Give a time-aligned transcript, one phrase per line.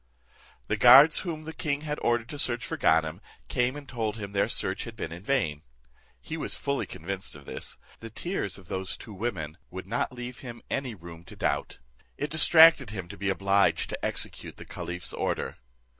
[0.67, 4.31] The guards whom the king had ordered to search for Ganem, came and told him
[4.31, 5.61] their search had been vain.
[6.19, 10.39] He was fully convinced of this; the tears of those two women would not leave
[10.39, 11.77] him any room to doubt.
[12.17, 15.57] It distracted him to be obliged to execute the caliph's order.